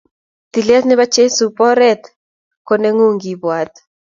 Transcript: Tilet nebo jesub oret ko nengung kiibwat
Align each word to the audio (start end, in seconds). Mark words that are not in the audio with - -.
Tilet 0.51 0.83
nebo 0.87 1.03
jesub 1.17 1.53
oret 1.69 2.01
ko 2.67 2.73
nengung 2.77 3.17
kiibwat 3.21 3.71